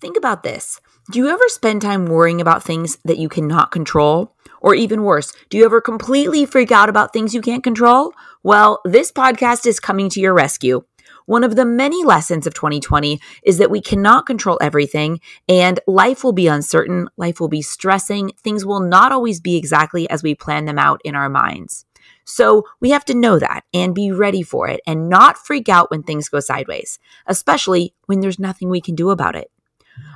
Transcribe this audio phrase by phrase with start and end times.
[0.00, 0.80] Think about this.
[1.10, 4.34] Do you ever spend time worrying about things that you cannot control?
[4.62, 8.12] Or even worse, do you ever completely freak out about things you can't control?
[8.42, 10.82] Well, this podcast is coming to your rescue.
[11.26, 16.24] One of the many lessons of 2020 is that we cannot control everything and life
[16.24, 20.34] will be uncertain, life will be stressing, things will not always be exactly as we
[20.34, 21.84] plan them out in our minds.
[22.24, 25.90] So we have to know that and be ready for it and not freak out
[25.90, 29.50] when things go sideways, especially when there's nothing we can do about it.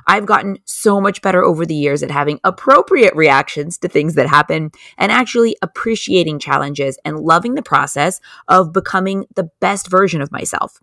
[0.07, 4.27] I've gotten so much better over the years at having appropriate reactions to things that
[4.27, 10.31] happen and actually appreciating challenges and loving the process of becoming the best version of
[10.31, 10.79] myself.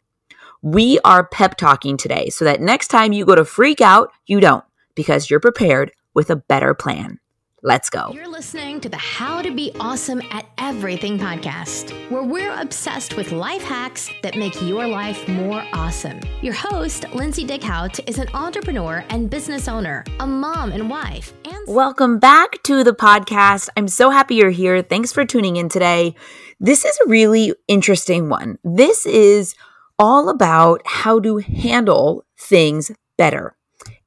[0.63, 4.41] We are pep talking today so that next time you go to freak out, you
[4.41, 7.19] don't because you're prepared with a better plan.
[7.65, 8.11] Let's go.
[8.13, 13.31] You're listening to the How to Be Awesome at Everything podcast, where we're obsessed with
[13.31, 16.19] life hacks that make your life more awesome.
[16.41, 21.35] Your host, Lindsay Dickhout, is an entrepreneur and business owner, a mom and wife.
[21.45, 23.69] And welcome back to the podcast.
[23.77, 24.83] I'm so happy you're here.
[24.83, 26.17] Thanks for tuning in today.
[26.59, 28.59] This is a really interesting one.
[28.65, 29.55] This is
[30.01, 33.55] all about how to handle things better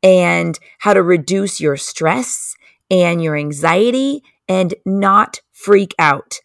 [0.03, 2.53] and how to reduce your stress
[2.89, 6.39] and your anxiety and not freak out.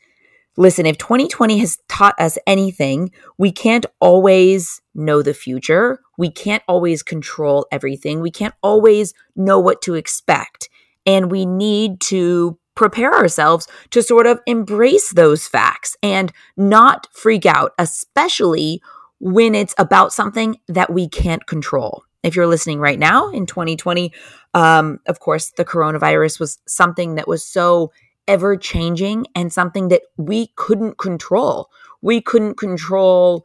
[0.56, 6.00] Listen, if 2020 has taught us anything, we can't always know the future.
[6.18, 8.20] We can't always control everything.
[8.20, 10.68] We can't always know what to expect.
[11.06, 17.46] And we need to prepare ourselves to sort of embrace those facts and not freak
[17.46, 18.82] out, especially
[19.18, 22.04] when it's about something that we can't control.
[22.22, 24.12] If you're listening right now in 2020,
[24.54, 27.92] um, of course, the coronavirus was something that was so
[28.26, 31.68] ever changing and something that we couldn't control.
[32.02, 33.44] We couldn't control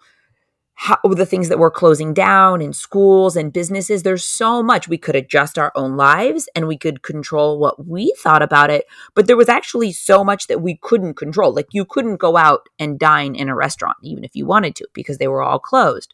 [0.75, 4.03] how, the things that were closing down in schools and businesses.
[4.03, 8.13] There's so much we could adjust our own lives and we could control what we
[8.17, 8.85] thought about it.
[9.15, 11.53] But there was actually so much that we couldn't control.
[11.53, 14.87] Like you couldn't go out and dine in a restaurant, even if you wanted to,
[14.93, 16.13] because they were all closed.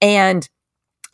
[0.00, 0.48] And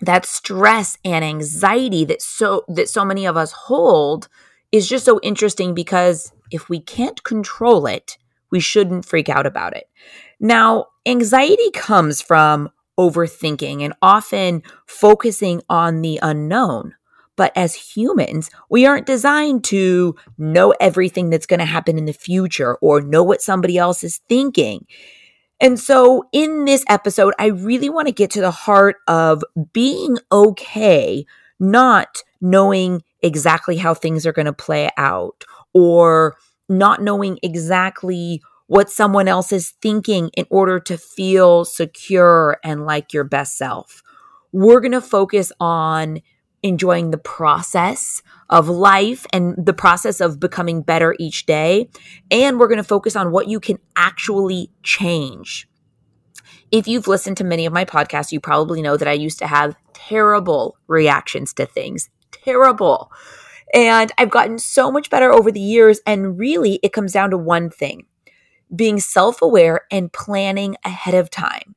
[0.01, 4.29] that stress and anxiety that so that so many of us hold
[4.73, 8.19] is just so interesting because if we can't control it,
[8.51, 9.89] we shouldn't freak out about it.
[10.39, 16.95] Now, anxiety comes from overthinking and often focusing on the unknown.
[17.37, 22.13] But as humans, we aren't designed to know everything that's going to happen in the
[22.13, 24.87] future or know what somebody else is thinking.
[25.61, 30.17] And so, in this episode, I really want to get to the heart of being
[30.33, 31.27] okay,
[31.59, 35.45] not knowing exactly how things are going to play out
[35.75, 36.37] or
[36.69, 43.13] not knowing exactly what someone else is thinking in order to feel secure and like
[43.13, 44.03] your best self.
[44.53, 46.21] We're going to focus on
[46.63, 51.89] enjoying the process of life and the process of becoming better each day.
[52.31, 55.69] And we're going to focus on what you can actually change.
[56.71, 59.47] If you've listened to many of my podcasts, you probably know that I used to
[59.47, 62.11] have terrible reactions to things.
[62.31, 63.11] Terrible.
[63.75, 66.01] And I've gotten so much better over the years.
[66.07, 68.07] And really, it comes down to one thing
[68.75, 71.75] being self aware and planning ahead of time.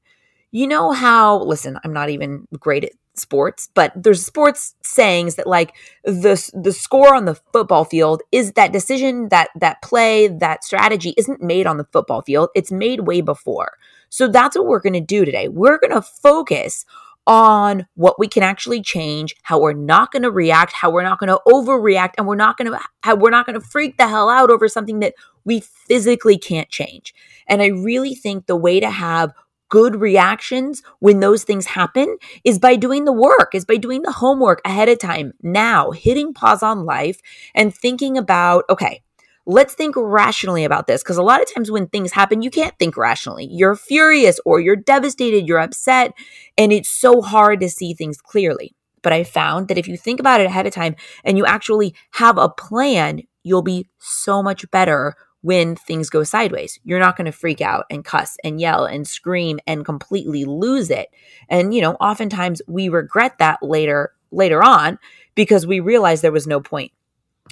[0.52, 5.48] You know how, listen, I'm not even great at sports, but there's sports sayings that
[5.48, 10.64] like the the score on the football field is that decision that that play that
[10.64, 12.50] strategy isn't made on the football field.
[12.56, 13.78] It's made way before.
[14.10, 15.48] So that's what we're going to do today.
[15.48, 16.86] We're going to focus
[17.26, 21.20] on what we can actually change, how we're not going to react, how we're not
[21.20, 24.30] going to overreact, and we're not going to we're not going to freak the hell
[24.30, 25.14] out over something that
[25.46, 27.14] we physically can't change.
[27.48, 29.34] And I really think the way to have
[29.74, 34.12] good reactions when those things happen is by doing the work, is by doing the
[34.12, 37.20] homework ahead of time, now, hitting pause on life
[37.56, 39.02] and thinking about, okay,
[39.48, 41.02] let's think rationally about this.
[41.02, 43.48] Because a lot of times when things happen, you can't think rationally.
[43.50, 46.14] You're furious or you're devastated, you're upset,
[46.56, 48.76] and it's so hard to see things clearly.
[49.02, 51.96] But I found that if you think about it ahead of time and you actually
[52.12, 56.80] have a plan, you'll be so much better when things go sideways.
[56.84, 60.90] You're not going to freak out and cuss and yell and scream and completely lose
[60.90, 61.10] it.
[61.50, 64.98] And you know, oftentimes we regret that later later on
[65.36, 66.92] because we realize there was no point.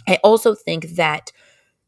[0.08, 1.32] I also think that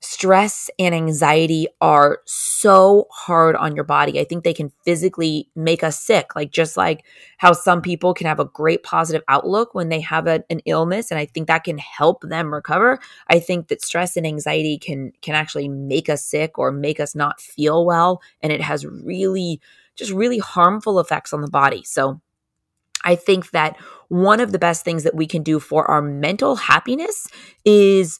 [0.03, 4.19] stress and anxiety are so hard on your body.
[4.19, 7.05] I think they can physically make us sick, like just like
[7.37, 11.09] how some people can have a great positive outlook when they have a, an illness
[11.09, 12.99] and I think that can help them recover.
[13.29, 17.15] I think that stress and anxiety can can actually make us sick or make us
[17.15, 19.61] not feel well and it has really
[19.95, 21.81] just really harmful effects on the body.
[21.85, 22.19] So
[23.05, 23.77] I think that
[24.09, 27.27] one of the best things that we can do for our mental happiness
[27.63, 28.19] is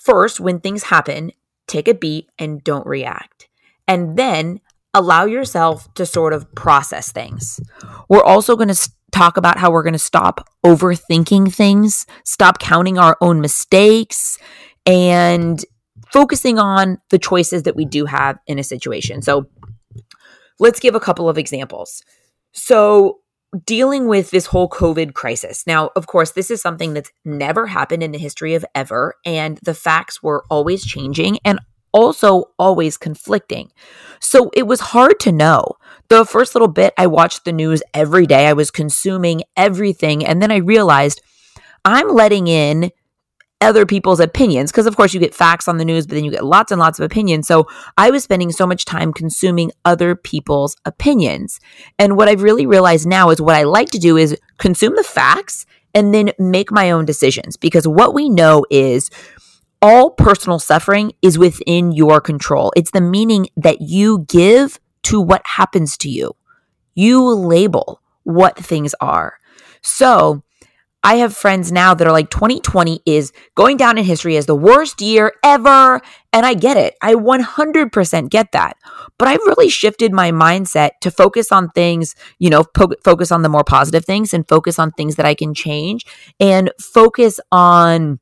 [0.00, 1.32] first, when things happen,
[1.66, 3.48] take a beat and don't react.
[3.86, 4.60] And then
[4.94, 7.60] allow yourself to sort of process things.
[8.08, 12.98] We're also going to talk about how we're going to stop overthinking things, stop counting
[12.98, 14.38] our own mistakes,
[14.86, 15.64] and
[16.12, 19.22] focusing on the choices that we do have in a situation.
[19.22, 19.46] So,
[20.58, 22.02] let's give a couple of examples.
[22.52, 23.20] So,
[23.64, 25.66] dealing with this whole COVID crisis.
[25.66, 29.58] Now, of course, this is something that's never happened in the history of ever, and
[29.62, 31.58] the facts were always changing and
[31.92, 33.70] also always conflicting.
[34.20, 35.64] So it was hard to know.
[36.08, 40.42] The first little bit, I watched the news every day, I was consuming everything, and
[40.42, 41.22] then I realized
[41.84, 42.90] I'm letting in
[43.60, 46.30] other people's opinions because of course you get facts on the news but then you
[46.30, 47.46] get lots and lots of opinions.
[47.46, 47.66] So
[47.96, 51.60] i was spending so much time consuming other people's opinions.
[51.98, 55.02] And what i've really realized now is what i like to do is consume the
[55.02, 59.10] facts and then make my own decisions because what we know is
[59.80, 62.72] all personal suffering is within your control.
[62.76, 66.32] It's the meaning that you give to what happens to you.
[66.94, 69.38] You label what things are.
[69.82, 70.42] So
[71.04, 74.56] I have friends now that are like 2020 is going down in history as the
[74.56, 76.00] worst year ever.
[76.32, 76.96] And I get it.
[77.00, 78.76] I 100% get that.
[79.18, 83.42] But I've really shifted my mindset to focus on things, you know, po- focus on
[83.42, 86.04] the more positive things and focus on things that I can change
[86.40, 88.18] and focus on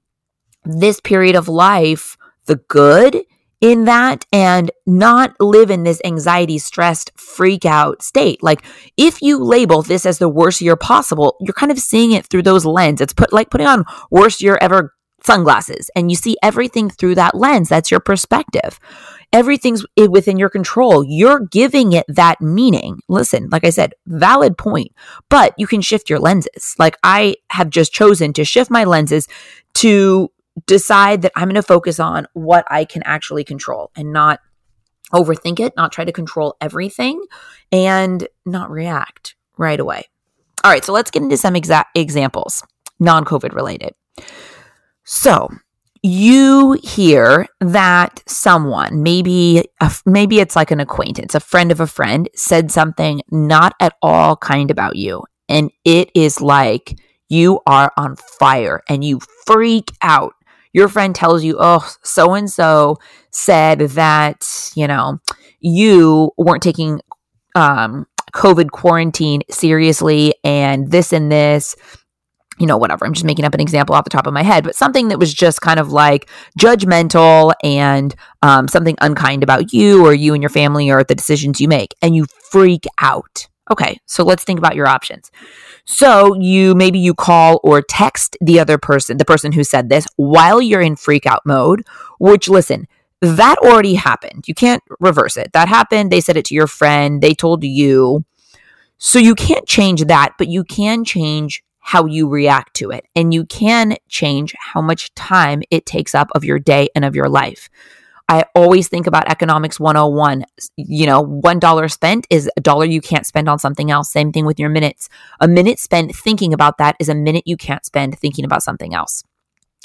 [0.64, 3.25] this period of life, the good
[3.61, 8.43] in that and not live in this anxiety, stressed, freak out state.
[8.43, 8.62] Like
[8.97, 12.43] if you label this as the worst year possible, you're kind of seeing it through
[12.43, 13.00] those lens.
[13.00, 14.94] It's put like putting on worst year ever
[15.25, 17.69] sunglasses and you see everything through that lens.
[17.69, 18.79] That's your perspective.
[19.32, 21.05] Everything's within your control.
[21.05, 23.00] You're giving it that meaning.
[23.08, 24.93] Listen, like I said, valid point,
[25.29, 26.75] but you can shift your lenses.
[26.79, 29.26] Like I have just chosen to shift my lenses
[29.75, 30.31] to
[30.64, 34.41] decide that I'm going to focus on what I can actually control and not
[35.12, 37.25] overthink it, not try to control everything,
[37.70, 40.05] and not react right away.
[40.64, 42.64] All right, so let's get into some exa- examples,
[42.99, 43.94] non COVID related.
[45.05, 45.49] So,
[46.03, 49.64] you hear that someone, maybe
[50.05, 54.37] maybe it's like an acquaintance, a friend of a friend, said something not at all
[54.37, 56.99] kind about you, and it is like
[57.29, 60.35] you are on fire and you freak out
[60.76, 62.99] your friend tells you, oh, so and so
[63.31, 65.19] said that, you know,
[65.58, 67.00] you weren't taking
[67.55, 71.76] um, COVID quarantine seriously and this and this,
[72.58, 73.06] you know, whatever.
[73.06, 75.19] I'm just making up an example off the top of my head, but something that
[75.19, 76.28] was just kind of like
[76.61, 81.58] judgmental and um, something unkind about you or you and your family or the decisions
[81.58, 83.49] you make, and you freak out.
[83.71, 85.31] Okay, so let's think about your options.
[85.85, 90.07] So you maybe you call or text the other person, the person who said this,
[90.17, 91.85] while you're in freak out mode,
[92.19, 92.87] which listen,
[93.21, 94.47] that already happened.
[94.47, 95.53] You can't reverse it.
[95.53, 96.13] That happened.
[96.13, 98.25] They said it to your friend, they told you.
[98.99, 103.07] So you can't change that, but you can change how you react to it.
[103.15, 107.15] And you can change how much time it takes up of your day and of
[107.15, 107.69] your life.
[108.28, 110.44] I always think about economics 101.
[110.76, 114.11] You know, $1 spent is a dollar you can't spend on something else.
[114.11, 115.08] Same thing with your minutes.
[115.40, 118.94] A minute spent thinking about that is a minute you can't spend thinking about something
[118.94, 119.22] else.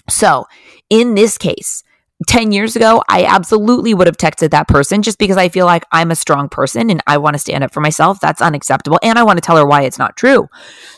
[0.09, 0.45] So,
[0.89, 1.83] in this case,
[2.27, 5.85] 10 years ago, I absolutely would have texted that person just because I feel like
[5.91, 8.19] I'm a strong person and I want to stand up for myself.
[8.19, 8.99] That's unacceptable.
[9.01, 10.47] And I want to tell her why it's not true.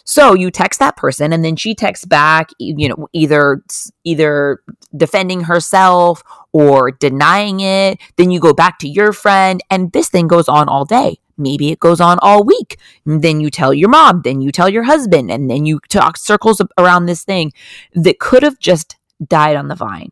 [0.03, 3.63] So you text that person and then she texts back, you know, either,
[4.03, 4.61] either
[4.95, 7.99] defending herself or denying it.
[8.17, 11.19] Then you go back to your friend and this thing goes on all day.
[11.37, 12.77] Maybe it goes on all week.
[13.05, 16.61] then you tell your mom, then you tell your husband, and then you talk circles
[16.77, 17.51] around this thing
[17.95, 20.11] that could have just died on the vine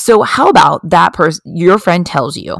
[0.00, 2.56] so, how about that person, your friend tells you,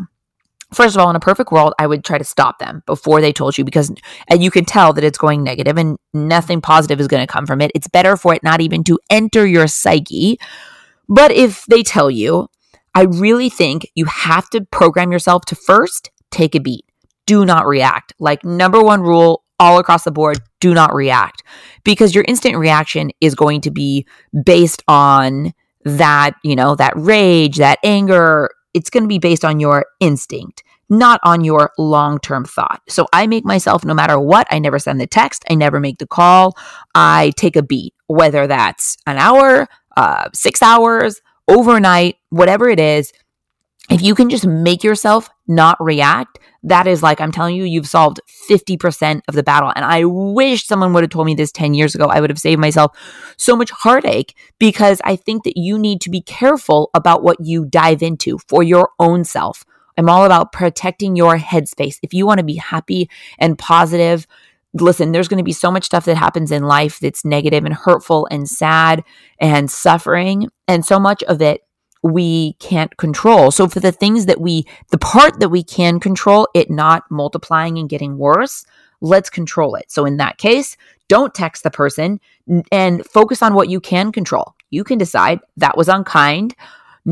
[0.75, 3.33] first of all, in a perfect world, I would try to stop them before they
[3.33, 3.91] told you because
[4.29, 7.47] and you can tell that it's going negative and nothing positive is going to come
[7.47, 7.71] from it.
[7.75, 10.39] It's better for it not even to enter your psyche.
[11.09, 12.49] But if they tell you,
[12.95, 16.85] I really think you have to program yourself to first take a beat.
[17.25, 18.13] Do not react.
[18.19, 21.43] Like, number one rule all across the board do not react
[21.85, 24.07] because your instant reaction is going to be
[24.45, 29.61] based on that, you know, that rage, that anger, it's going to be based on
[29.61, 32.83] your instinct, not on your long term thought.
[32.89, 35.99] So I make myself, no matter what, I never send the text, I never make
[35.99, 36.57] the call.
[36.95, 43.13] I take a beat, whether that's an hour, uh, six hours, overnight, whatever it is.
[43.91, 47.89] If you can just make yourself not react, that is like, I'm telling you, you've
[47.89, 49.73] solved 50% of the battle.
[49.75, 52.07] And I wish someone would have told me this 10 years ago.
[52.07, 52.97] I would have saved myself
[53.37, 57.65] so much heartache because I think that you need to be careful about what you
[57.65, 59.65] dive into for your own self.
[59.97, 61.99] I'm all about protecting your headspace.
[62.03, 64.27] If you want to be happy and positive,
[64.75, 67.75] listen, there's going to be so much stuff that happens in life that's negative and
[67.75, 69.03] hurtful and sad
[69.39, 70.49] and suffering.
[70.69, 71.63] And so much of it
[72.03, 73.51] we can't control.
[73.51, 77.79] So for the things that we, the part that we can control, it not multiplying
[77.79, 78.65] and getting worse,
[79.01, 79.91] let's control it.
[79.91, 80.77] So in that case,
[81.09, 82.21] don't text the person
[82.71, 84.55] and focus on what you can control.
[84.71, 86.55] You can decide that was unkind.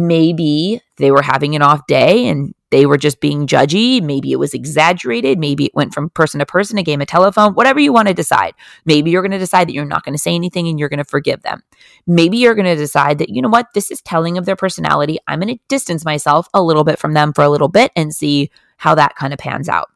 [0.07, 4.03] Maybe they were having an off day and they were just being judgy.
[4.03, 5.39] Maybe it was exaggerated.
[5.39, 8.15] Maybe it went from person to person, a game of telephone, whatever you want to
[8.15, 8.55] decide.
[8.85, 10.99] Maybe you're going to decide that you're not going to say anything and you're going
[10.99, 11.63] to forgive them.
[12.07, 15.19] Maybe you're going to decide that, you know what, this is telling of their personality.
[15.27, 18.15] I'm going to distance myself a little bit from them for a little bit and
[18.15, 19.91] see how that kind of pans out.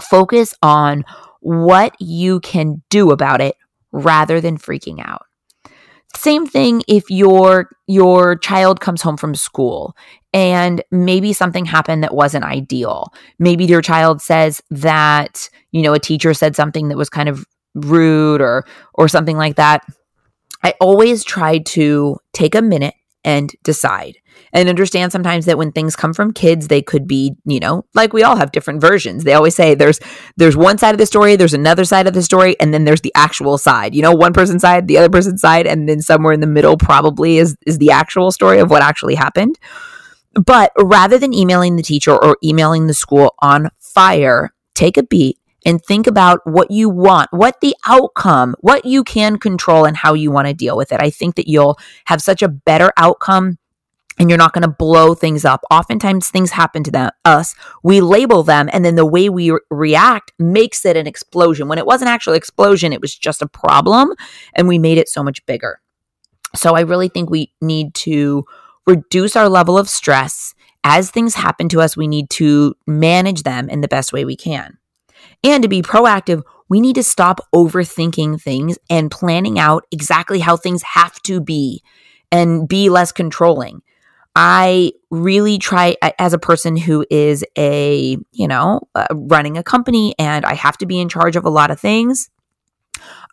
[0.00, 1.04] Focus on
[1.40, 3.56] what you can do about it
[3.90, 5.26] rather than freaking out.
[6.14, 9.96] Same thing if your your child comes home from school
[10.32, 13.12] and maybe something happened that wasn't ideal.
[13.38, 17.46] Maybe your child says that, you know, a teacher said something that was kind of
[17.74, 18.64] rude or
[18.94, 19.84] or something like that.
[20.62, 24.18] I always try to take a minute and decide.
[24.52, 28.12] And understand sometimes that when things come from kids they could be you know like
[28.12, 29.24] we all have different versions.
[29.24, 30.00] They always say there's
[30.36, 33.00] there's one side of the story there's another side of the story and then there's
[33.02, 33.94] the actual side.
[33.94, 36.76] You know one person's side the other person's side and then somewhere in the middle
[36.76, 39.58] probably is is the actual story of what actually happened.
[40.34, 45.38] But rather than emailing the teacher or emailing the school on fire take a beat
[45.64, 50.14] and think about what you want, what the outcome, what you can control, and how
[50.14, 51.00] you want to deal with it.
[51.00, 53.58] I think that you'll have such a better outcome
[54.18, 55.62] and you're not going to blow things up.
[55.70, 57.54] Oftentimes things happen to them, us.
[57.82, 61.68] We label them and then the way we re- react makes it an explosion.
[61.68, 64.12] When it wasn't actually an explosion, it was just a problem
[64.54, 65.80] and we made it so much bigger.
[66.54, 68.44] So I really think we need to
[68.86, 70.54] reduce our level of stress
[70.84, 71.96] as things happen to us.
[71.96, 74.78] We need to manage them in the best way we can.
[75.44, 80.56] And to be proactive, we need to stop overthinking things and planning out exactly how
[80.56, 81.82] things have to be
[82.30, 83.82] and be less controlling.
[84.34, 90.14] I really try as a person who is a, you know, uh, running a company
[90.18, 92.30] and I have to be in charge of a lot of things.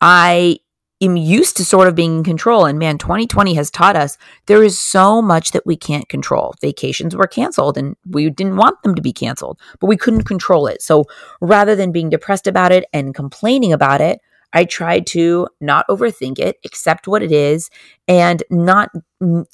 [0.01, 0.57] I
[1.01, 2.65] am used to sort of being in control.
[2.65, 6.55] And man, 2020 has taught us there is so much that we can't control.
[6.61, 10.67] Vacations were canceled and we didn't want them to be canceled, but we couldn't control
[10.67, 10.81] it.
[10.81, 11.05] So
[11.41, 14.19] rather than being depressed about it and complaining about it,
[14.51, 17.69] I tried to not overthink it, accept what it is,
[18.07, 18.89] and not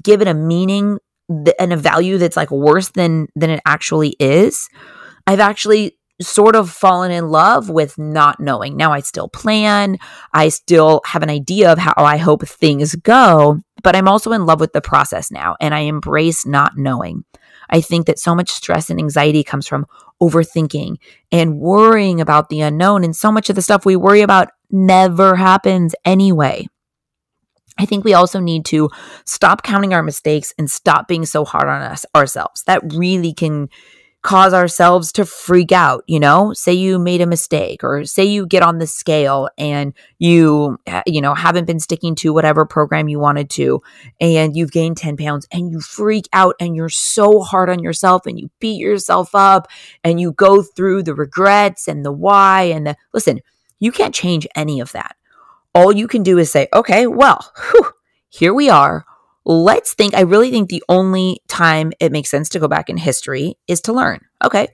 [0.03, 0.99] give it a meaning
[1.59, 4.69] and a value that's like worse than than it actually is
[5.25, 8.77] i've actually sort of fallen in love with not knowing.
[8.77, 9.97] Now i still plan.
[10.33, 14.45] I still have an idea of how i hope things go but i'm also in
[14.45, 17.23] love with the process now and i embrace not knowing.
[17.69, 19.85] I think that so much stress and anxiety comes from
[20.21, 20.97] overthinking
[21.31, 25.35] and worrying about the unknown and so much of the stuff we worry about never
[25.35, 26.67] happens anyway.
[27.77, 28.89] I think we also need to
[29.25, 32.63] stop counting our mistakes and stop being so hard on us ourselves.
[32.63, 33.69] That really can
[34.25, 36.51] cause ourselves to freak out, you know?
[36.53, 41.21] Say you made a mistake or say you get on the scale and you you
[41.21, 43.81] know, haven't been sticking to whatever program you wanted to
[44.19, 48.25] and you've gained 10 pounds and you freak out and you're so hard on yourself
[48.25, 49.67] and you beat yourself up
[50.03, 53.39] and you go through the regrets and the why and the listen,
[53.79, 55.15] you can't change any of that
[55.75, 57.91] all you can do is say, okay, well, whew,
[58.29, 59.05] here we are.
[59.45, 60.15] Let's think.
[60.15, 63.81] I really think the only time it makes sense to go back in history is
[63.81, 64.21] to learn.
[64.43, 64.69] Okay,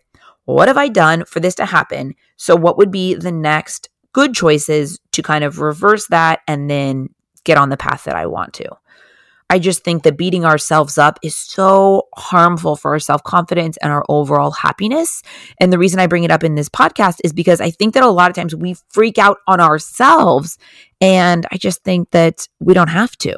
[0.46, 2.16] what have I done for this to happen?
[2.38, 7.10] So, what would be the next good choices to kind of reverse that and then
[7.44, 8.70] get on the path that I want to?
[9.50, 13.92] I just think that beating ourselves up is so harmful for our self confidence and
[13.92, 15.22] our overall happiness.
[15.60, 18.04] And the reason I bring it up in this podcast is because I think that
[18.04, 20.58] a lot of times we freak out on ourselves.
[21.02, 23.38] And I just think that we don't have to.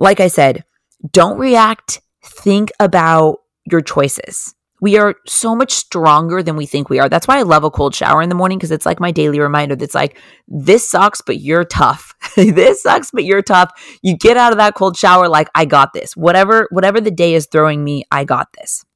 [0.00, 0.64] Like I said,
[1.12, 3.38] don't react, think about
[3.70, 4.54] your choices.
[4.80, 7.08] We are so much stronger than we think we are.
[7.10, 9.38] That's why I love a cold shower in the morning because it's like my daily
[9.38, 12.14] reminder that's like, this sucks, but you're tough.
[12.34, 13.70] this sucks, but you're tough.
[14.02, 16.16] You get out of that cold shower like, I got this.
[16.16, 18.86] Whatever, whatever the day is throwing me, I got this.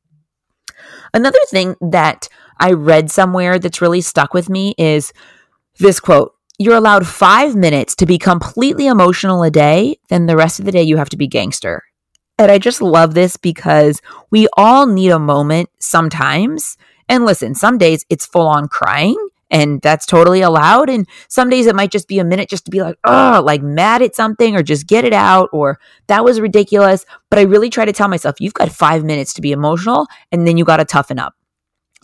[1.12, 5.12] Another thing that I read somewhere that's really stuck with me is
[5.78, 10.61] this quote You're allowed five minutes to be completely emotional a day, then the rest
[10.61, 11.82] of the day you have to be gangster.
[12.38, 16.76] And I just love this because we all need a moment sometimes.
[17.08, 19.16] And listen, some days it's full on crying
[19.50, 20.90] and that's totally allowed.
[20.90, 23.62] And some days it might just be a minute just to be like, oh, like
[23.62, 27.04] mad at something or just get it out or that was ridiculous.
[27.30, 30.46] But I really try to tell myself, you've got five minutes to be emotional and
[30.46, 31.34] then you got to toughen up.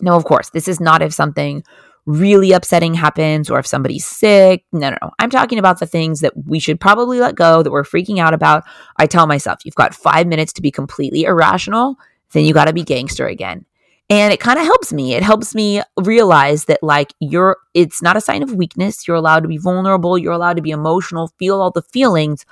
[0.01, 1.63] Now, of course, this is not if something
[2.05, 4.65] really upsetting happens or if somebody's sick.
[4.71, 5.11] No, no, no.
[5.19, 8.33] I'm talking about the things that we should probably let go that we're freaking out
[8.33, 8.63] about.
[8.97, 11.97] I tell myself, you've got five minutes to be completely irrational,
[12.31, 13.65] then you got to be gangster again.
[14.09, 15.13] And it kind of helps me.
[15.13, 19.07] It helps me realize that, like, you're, it's not a sign of weakness.
[19.07, 20.17] You're allowed to be vulnerable.
[20.17, 22.45] You're allowed to be emotional, feel all the feelings.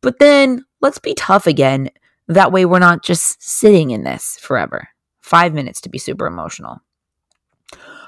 [0.00, 1.90] But then let's be tough again.
[2.28, 4.88] That way, we're not just sitting in this forever.
[5.20, 6.80] Five minutes to be super emotional.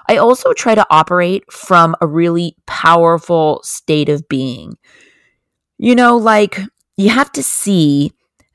[0.08, 4.76] I also try to operate from a really powerful state of being.
[5.78, 6.58] You know, like
[6.96, 8.12] you have to see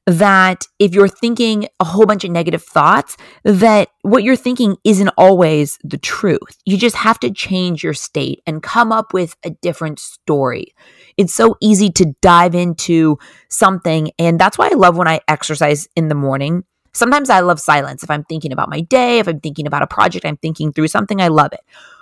[0.10, 5.10] that if you're thinking a whole bunch of negative thoughts, that what you're thinking isn't
[5.18, 6.58] always the truth.
[6.65, 10.74] You just have to change your state and come up with a different story.
[11.18, 14.12] It's so easy to dive into something.
[14.18, 18.03] And that's why I love when I exercise in the morning Sometimes I love silence.
[18.03, 20.88] If I'm thinking about my day, if I'm thinking about a project, I'm thinking through
[20.88, 21.62] something, I love it.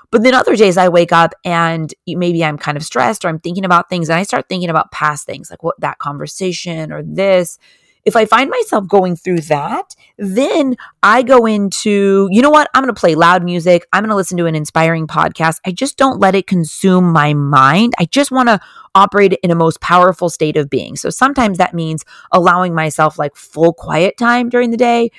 [0.10, 3.40] But then other days I wake up and maybe I'm kind of stressed or I'm
[3.40, 7.04] thinking about things and I start thinking about past things like what that conversation or
[7.04, 7.60] this
[8.08, 12.70] if I find myself going through that, then I go into, you know what?
[12.74, 13.86] I'm going to play loud music.
[13.92, 15.60] I'm going to listen to an inspiring podcast.
[15.66, 17.96] I just don't let it consume my mind.
[18.00, 18.62] I just want to
[18.96, 20.96] operate in a most powerful state of being.
[20.96, 25.12] So sometimes that means allowing myself like full quiet time during the day.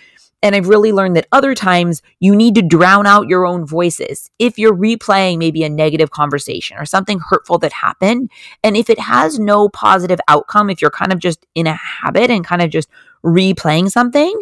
[0.43, 4.31] And I've really learned that other times you need to drown out your own voices.
[4.39, 8.31] If you're replaying maybe a negative conversation or something hurtful that happened,
[8.63, 12.31] and if it has no positive outcome, if you're kind of just in a habit
[12.31, 12.89] and kind of just
[13.25, 14.33] replaying something,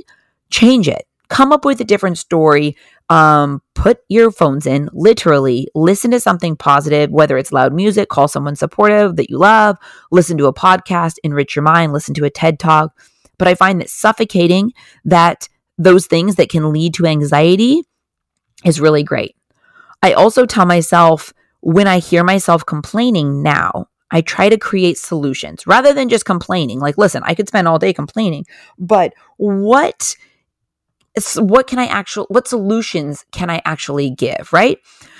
[0.51, 1.07] change it.
[1.29, 2.77] Come up with a different story.
[3.09, 8.27] Um, put your phones in, literally listen to something positive, whether it's loud music, call
[8.27, 9.77] someone supportive that you love,
[10.11, 12.99] listen to a podcast, enrich your mind, listen to a TED talk.
[13.39, 14.73] But I find that suffocating
[15.05, 17.83] that those things that can lead to anxiety
[18.65, 19.37] is really great.
[20.03, 25.67] I also tell myself when I hear myself complaining now, I try to create solutions
[25.67, 26.79] rather than just complaining.
[26.79, 28.47] Like, listen, I could spend all day complaining,
[28.79, 30.17] but what
[31.37, 34.79] what can I actually what solutions can I actually give, right?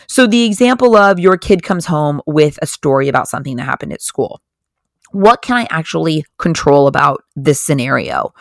[0.09, 3.93] So the example of your kid comes home with a story about something that happened
[3.93, 4.41] at school.
[5.13, 8.33] What can I actually control about this scenario?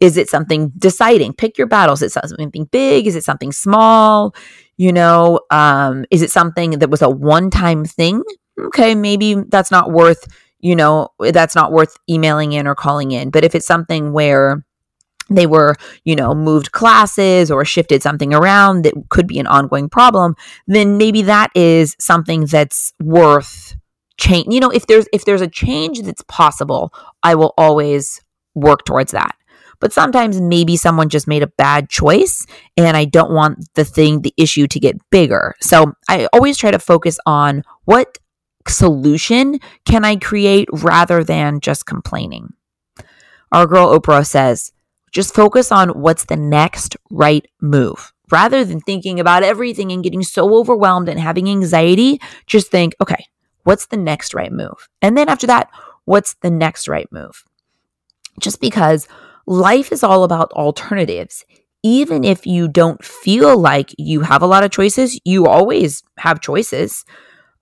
[0.00, 1.34] Is it something deciding?
[1.34, 2.02] Pick your battles.
[2.02, 3.06] Is it something big?
[3.06, 4.34] Is it something small?
[4.76, 8.22] You know, um, is it something that was a one time thing?
[8.58, 10.26] Okay, maybe that's not worth,
[10.60, 13.30] you know, that's not worth emailing in or calling in.
[13.30, 14.64] But if it's something where
[15.28, 19.88] they were, you know, moved classes or shifted something around that could be an ongoing
[19.88, 20.34] problem,
[20.66, 23.76] then maybe that is something that's worth
[24.18, 24.46] change.
[24.52, 28.20] You know, if there's if there's a change that's possible, I will always
[28.54, 29.36] work towards that.
[29.80, 34.20] But sometimes maybe someone just made a bad choice and I don't want the thing,
[34.20, 35.54] the issue to get bigger.
[35.60, 38.18] So I always try to focus on what
[38.68, 42.52] solution can I create rather than just complaining.
[43.52, 44.72] Our girl Oprah says,
[45.12, 48.12] just focus on what's the next right move.
[48.30, 53.26] Rather than thinking about everything and getting so overwhelmed and having anxiety, just think, okay,
[53.64, 54.88] what's the next right move?
[55.02, 55.68] And then after that,
[56.04, 57.44] what's the next right move?
[58.38, 59.08] Just because
[59.50, 61.44] life is all about alternatives.
[61.82, 66.40] Even if you don't feel like you have a lot of choices, you always have
[66.40, 67.04] choices.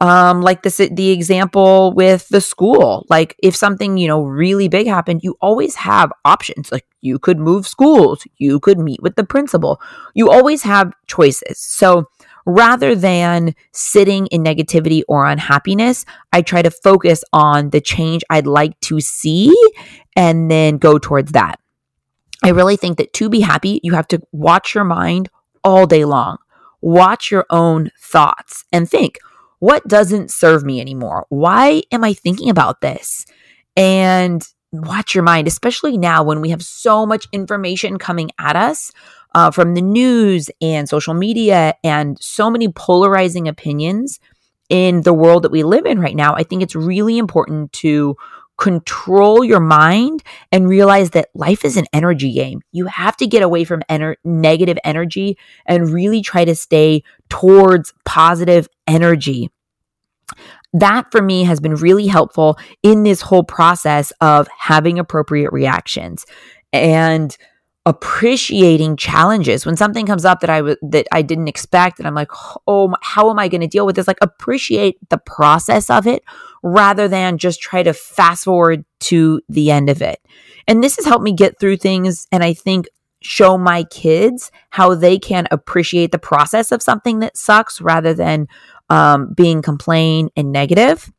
[0.00, 3.06] Um, like this, the example with the school.
[3.08, 6.70] Like if something, you know, really big happened, you always have options.
[6.70, 9.80] Like you could move schools, you could meet with the principal.
[10.14, 11.58] You always have choices.
[11.58, 12.04] So
[12.44, 18.46] rather than sitting in negativity or unhappiness, I try to focus on the change I'd
[18.46, 19.54] like to see
[20.14, 21.58] and then go towards that.
[22.42, 25.28] I really think that to be happy, you have to watch your mind
[25.64, 26.38] all day long.
[26.80, 29.18] Watch your own thoughts and think,
[29.58, 31.26] what doesn't serve me anymore?
[31.30, 33.26] Why am I thinking about this?
[33.76, 38.92] And watch your mind, especially now when we have so much information coming at us
[39.34, 44.20] uh, from the news and social media and so many polarizing opinions
[44.68, 46.34] in the world that we live in right now.
[46.34, 48.16] I think it's really important to
[48.58, 52.60] control your mind and realize that life is an energy game.
[52.72, 57.94] You have to get away from ener- negative energy and really try to stay towards
[58.04, 59.50] positive energy.
[60.72, 66.26] That for me has been really helpful in this whole process of having appropriate reactions.
[66.72, 67.34] And
[67.88, 69.64] appreciating challenges.
[69.64, 72.30] When something comes up that I that I didn't expect and I'm like
[72.66, 74.06] oh how am I going to deal with this?
[74.06, 76.22] Like appreciate the process of it
[76.62, 80.20] rather than just try to fast forward to the end of it.
[80.66, 82.88] And this has helped me get through things and I think
[83.22, 88.48] show my kids how they can appreciate the process of something that sucks rather than
[88.90, 91.10] um, being complain and negative.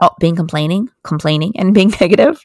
[0.00, 2.42] Oh, being complaining complaining and being negative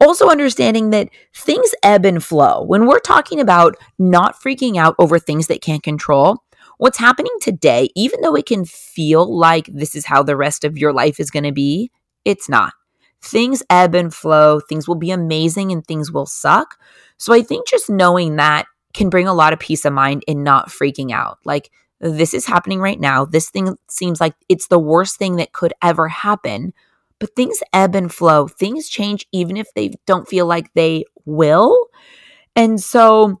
[0.00, 2.62] also, understanding that things ebb and flow.
[2.62, 6.42] When we're talking about not freaking out over things that can't control,
[6.78, 10.76] what's happening today, even though it can feel like this is how the rest of
[10.76, 11.90] your life is going to be,
[12.24, 12.74] it's not.
[13.22, 16.78] Things ebb and flow, things will be amazing and things will suck.
[17.16, 20.42] So I think just knowing that can bring a lot of peace of mind in
[20.42, 21.38] not freaking out.
[21.44, 23.24] Like, this is happening right now.
[23.24, 26.74] This thing seems like it's the worst thing that could ever happen
[27.18, 28.48] but things ebb and flow.
[28.48, 31.88] Things change even if they don't feel like they will.
[32.54, 33.40] And so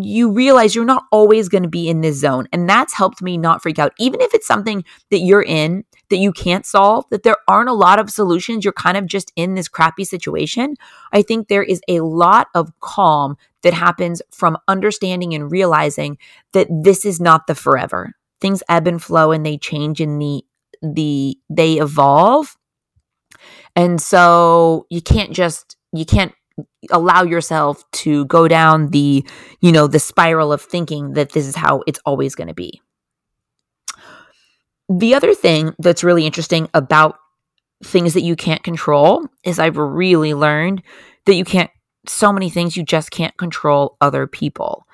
[0.00, 2.46] you realize you're not always going to be in this zone.
[2.52, 3.92] And that's helped me not freak out.
[3.98, 7.74] Even if it's something that you're in that you can't solve, that there aren't a
[7.74, 10.74] lot of solutions, you're kind of just in this crappy situation.
[11.12, 16.18] I think there is a lot of calm that happens from understanding and realizing
[16.52, 18.14] that this is not the forever.
[18.40, 20.44] Things ebb and flow and they change in the
[20.82, 22.56] the they evolve
[23.76, 26.32] and so you can't just, you can't
[26.90, 29.24] allow yourself to go down the,
[29.60, 32.80] you know, the spiral of thinking that this is how it's always going to be.
[34.88, 37.16] The other thing that's really interesting about
[37.84, 40.82] things that you can't control is I've really learned
[41.26, 41.70] that you can't,
[42.06, 44.86] so many things you just can't control other people.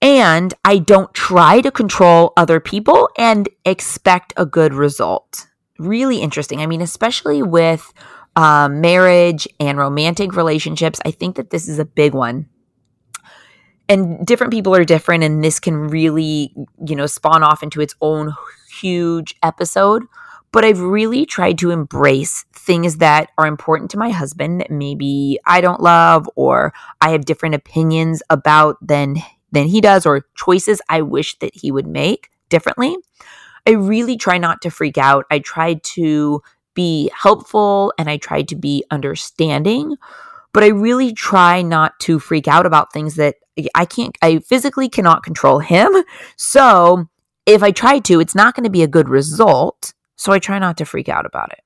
[0.00, 5.46] And I don't try to control other people and expect a good result
[5.78, 6.60] really interesting.
[6.60, 7.92] I mean, especially with
[8.36, 12.48] um, marriage and romantic relationships, I think that this is a big one.
[13.88, 16.54] And different people are different, and this can really,
[16.86, 18.34] you know, spawn off into its own
[18.80, 20.04] huge episode.
[20.52, 25.38] But I've really tried to embrace things that are important to my husband that maybe
[25.44, 29.16] I don't love or I have different opinions about than
[29.52, 32.96] than he does or choices I wish that he would make differently.
[33.66, 35.24] I really try not to freak out.
[35.30, 36.42] I try to
[36.74, 39.96] be helpful and I try to be understanding,
[40.52, 43.36] but I really try not to freak out about things that
[43.74, 45.90] I can't, I physically cannot control him.
[46.36, 47.08] So
[47.46, 49.94] if I try to, it's not going to be a good result.
[50.16, 51.60] So I try not to freak out about it.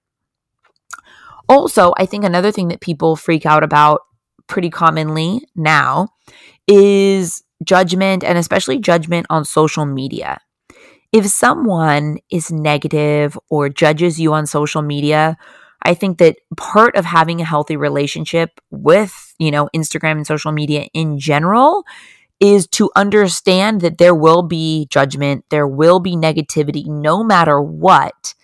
[1.48, 4.02] Also, I think another thing that people freak out about
[4.46, 6.08] pretty commonly now
[6.66, 10.38] is judgment and especially judgment on social media
[11.12, 15.36] if someone is negative or judges you on social media,
[15.82, 20.52] I think that part of having a healthy relationship with, you know, Instagram and social
[20.52, 21.84] media in general
[22.40, 28.34] is to understand that there will be judgment, there will be negativity no matter what.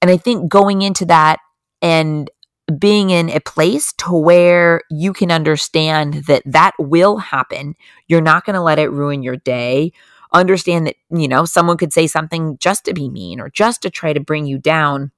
[0.00, 1.38] And I think going into that
[1.80, 2.30] and
[2.78, 7.74] being in a place to where you can understand that that will happen,
[8.06, 9.92] you're not going to let it ruin your day
[10.32, 13.90] understand that, you know, someone could say something just to be mean or just to
[13.90, 15.10] try to bring you down.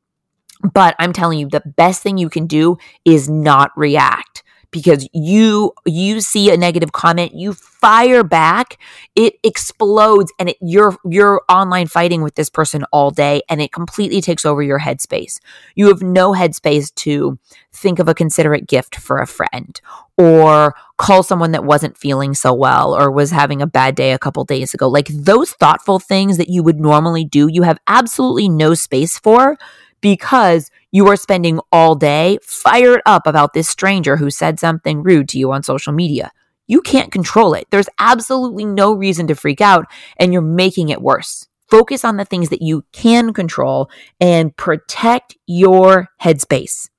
[0.72, 4.33] But I'm telling you, the best thing you can do is not react
[4.74, 8.76] because you you see a negative comment you fire back
[9.14, 13.70] it explodes and it, you're you're online fighting with this person all day and it
[13.70, 15.38] completely takes over your headspace.
[15.76, 17.38] You have no headspace to
[17.72, 19.80] think of a considerate gift for a friend
[20.18, 24.18] or call someone that wasn't feeling so well or was having a bad day a
[24.18, 24.88] couple days ago.
[24.88, 29.56] Like those thoughtful things that you would normally do you have absolutely no space for
[30.04, 35.30] because you are spending all day fired up about this stranger who said something rude
[35.30, 36.30] to you on social media.
[36.66, 37.66] You can't control it.
[37.70, 39.86] There's absolutely no reason to freak out,
[40.18, 41.48] and you're making it worse.
[41.70, 43.88] Focus on the things that you can control
[44.20, 46.90] and protect your headspace.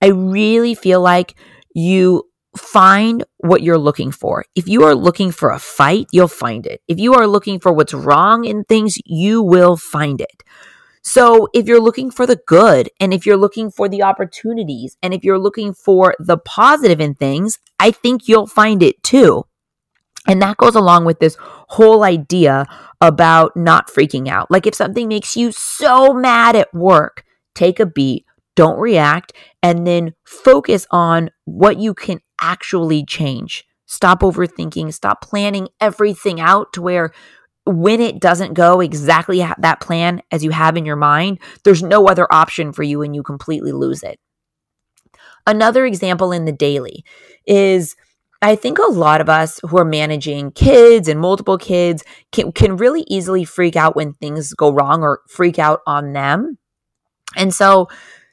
[0.00, 1.34] I really feel like
[1.74, 2.26] you
[2.56, 4.46] find what you're looking for.
[4.54, 6.80] If you are looking for a fight, you'll find it.
[6.88, 10.42] If you are looking for what's wrong in things, you will find it.
[11.02, 15.14] So if you're looking for the good and if you're looking for the opportunities and
[15.14, 19.44] if you're looking for the positive in things, I think you'll find it too.
[20.26, 22.66] And that goes along with this whole idea
[23.00, 24.50] about not freaking out.
[24.50, 29.32] Like if something makes you so mad at work, take a beat, don't react,
[29.62, 33.64] and then focus on what you can actually change.
[33.86, 37.12] Stop overthinking, stop planning everything out to where
[37.64, 42.08] when it doesn't go exactly that plan as you have in your mind, there's no
[42.08, 44.18] other option for you and you completely lose it.
[45.46, 47.04] Another example in the daily
[47.46, 47.96] is
[48.42, 52.76] I think a lot of us who are managing kids and multiple kids can, can
[52.76, 56.56] really easily freak out when things go wrong or freak out on them.
[57.36, 57.88] And so,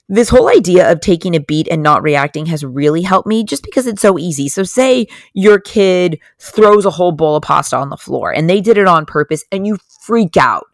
[0.10, 3.63] this whole idea of taking a beat and not reacting has really helped me just
[3.63, 4.48] because it's so easy.
[4.48, 8.62] So, say your kid throws a whole bowl of pasta on the floor and they
[8.62, 10.67] did it on purpose and you freak out.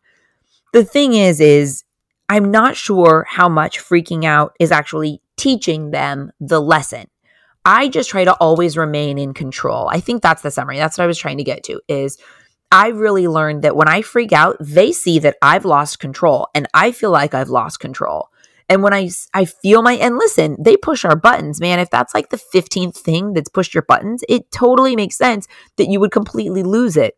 [0.73, 1.83] The thing is, is
[2.29, 7.07] I'm not sure how much freaking out is actually teaching them the lesson.
[7.65, 9.87] I just try to always remain in control.
[9.89, 10.77] I think that's the summary.
[10.77, 12.17] That's what I was trying to get to is
[12.71, 16.67] I really learned that when I freak out, they see that I've lost control and
[16.73, 18.29] I feel like I've lost control.
[18.69, 21.79] And when I I feel my and listen, they push our buttons, man.
[21.79, 25.47] If that's like the 15th thing that's pushed your buttons, it totally makes sense
[25.77, 27.17] that you would completely lose it.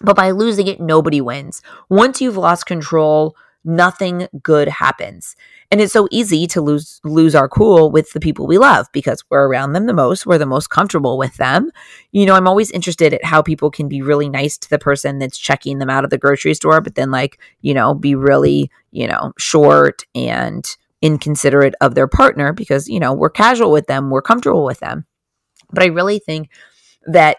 [0.00, 1.62] But by losing it, nobody wins.
[1.88, 5.36] Once you've lost control, nothing good happens.
[5.70, 9.24] And it's so easy to lose lose our cool with the people we love because
[9.30, 11.70] we're around them the most, we're the most comfortable with them.
[12.10, 15.18] You know, I'm always interested at how people can be really nice to the person
[15.18, 18.70] that's checking them out of the grocery store but then like, you know, be really,
[18.90, 24.10] you know, short and inconsiderate of their partner because, you know, we're casual with them,
[24.10, 25.04] we're comfortable with them.
[25.72, 26.50] But I really think
[27.06, 27.38] that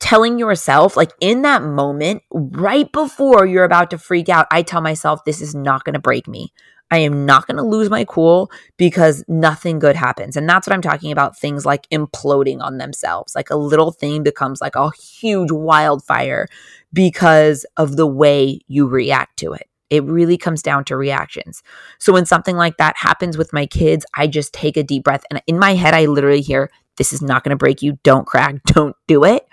[0.00, 4.80] telling yourself, like in that moment, right before you're about to freak out, I tell
[4.80, 6.52] myself, this is not going to break me.
[6.90, 10.36] I am not going to lose my cool because nothing good happens.
[10.36, 13.36] And that's what I'm talking about things like imploding on themselves.
[13.36, 16.48] Like a little thing becomes like a huge wildfire
[16.92, 19.68] because of the way you react to it.
[19.88, 21.62] It really comes down to reactions.
[21.98, 25.24] So when something like that happens with my kids, I just take a deep breath
[25.30, 27.98] and in my head, I literally hear, This is not going to break you.
[28.02, 28.62] Don't crack.
[28.66, 29.46] Don't do it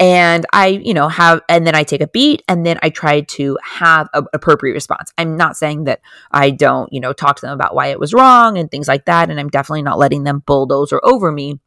[0.00, 3.20] and I, you know, have, and then I take a beat and then I try
[3.20, 5.12] to have an appropriate response.
[5.18, 6.00] I'm not saying that
[6.32, 9.04] I don't, you know, talk to them about why it was wrong and things like
[9.04, 9.28] that.
[9.28, 11.60] And I'm definitely not letting them bulldoze or over me.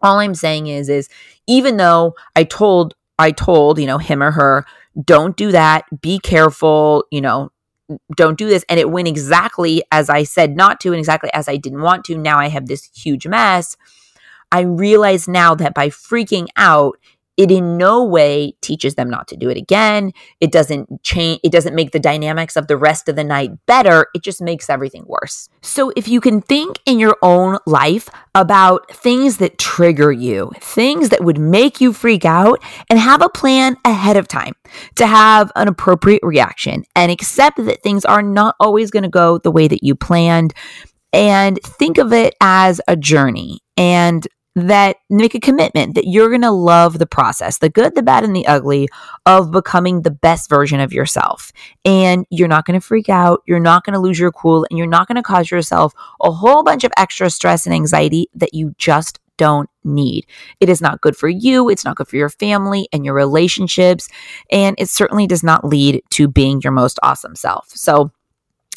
[0.00, 1.10] All I'm saying is, is
[1.46, 4.64] even though I told, I told, you know, him or her,
[5.04, 7.52] don't do that, be careful, you know,
[8.16, 8.64] don't do this.
[8.70, 12.04] And it went exactly as I said not to and exactly as I didn't want
[12.06, 12.16] to.
[12.16, 13.76] Now I have this huge mess.
[14.50, 16.98] I realize now that by freaking out,
[17.36, 20.12] it in no way teaches them not to do it again.
[20.40, 24.06] It doesn't change, it doesn't make the dynamics of the rest of the night better.
[24.14, 25.48] It just makes everything worse.
[25.62, 31.10] So, if you can think in your own life about things that trigger you, things
[31.10, 34.54] that would make you freak out, and have a plan ahead of time
[34.96, 39.38] to have an appropriate reaction and accept that things are not always going to go
[39.38, 40.54] the way that you planned.
[41.12, 46.40] And think of it as a journey and that make a commitment that you're going
[46.40, 48.88] to love the process, the good, the bad, and the ugly
[49.26, 51.52] of becoming the best version of yourself.
[51.84, 53.42] And you're not going to freak out.
[53.46, 55.92] You're not going to lose your cool and you're not going to cause yourself
[56.22, 60.26] a whole bunch of extra stress and anxiety that you just don't need.
[60.58, 61.68] It is not good for you.
[61.68, 64.08] It's not good for your family and your relationships.
[64.50, 67.68] And it certainly does not lead to being your most awesome self.
[67.68, 68.10] So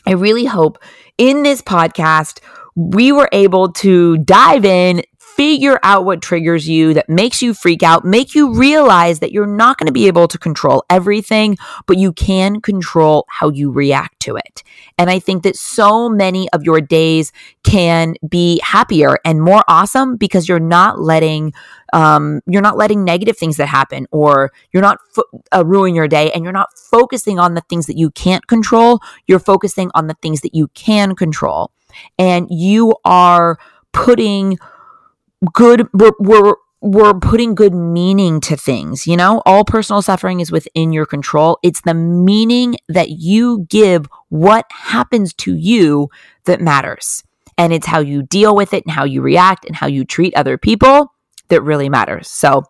[0.06, 0.78] I really hope
[1.18, 2.42] in this podcast,
[2.76, 5.04] we were able to dive in
[5.40, 9.48] figure out what triggers you that makes you freak out, make you realize that you're
[9.48, 14.20] not going to be able to control everything, but you can control how you react
[14.20, 14.64] to it.
[14.98, 17.32] And I think that so many of your days
[17.64, 21.54] can be happier and more awesome because you're not letting
[21.94, 25.24] um, you're not letting negative things that happen or you're not fo-
[25.56, 29.00] uh, ruin your day and you're not focusing on the things that you can't control
[29.26, 31.72] you're focusing on the things that you can control
[32.20, 33.58] and you are
[33.92, 34.60] putting
[35.54, 39.42] good we're, we're we're putting good meaning to things, you know?
[39.46, 41.60] All personal suffering is within your control.
[41.62, 46.10] It's the meaning that you give what happens to you
[46.46, 47.24] that matters.
[47.58, 50.34] And it's how you deal with it and how you react and how you treat
[50.36, 51.14] other people
[51.50, 52.30] that really matters.
[52.30, 52.64] So,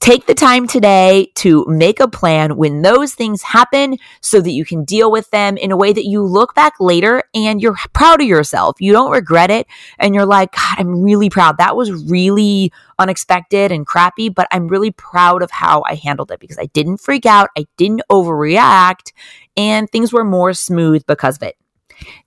[0.00, 4.64] Take the time today to make a plan when those things happen so that you
[4.64, 8.20] can deal with them in a way that you look back later and you're proud
[8.20, 8.76] of yourself.
[8.80, 9.66] You don't regret it.
[9.98, 11.58] And you're like, God, I'm really proud.
[11.58, 16.40] That was really unexpected and crappy, but I'm really proud of how I handled it
[16.40, 17.50] because I didn't freak out.
[17.56, 19.12] I didn't overreact
[19.56, 21.56] and things were more smooth because of it.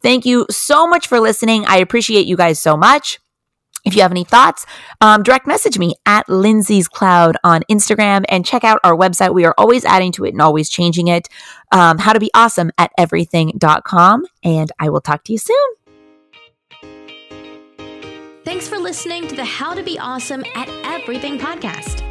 [0.02, 1.66] Thank you so much for listening.
[1.66, 3.20] I appreciate you guys so much.
[3.84, 4.66] If you have any thoughts,
[5.02, 9.34] um, direct message me at Lindsay's Cloud on Instagram and check out our website.
[9.34, 11.28] We are always adding to it and always changing it.
[11.72, 14.26] Um, how to be awesome at everything.com.
[14.44, 15.58] And I will talk to you soon.
[18.44, 22.11] Thanks for listening to the How to Be Awesome at Everything podcast.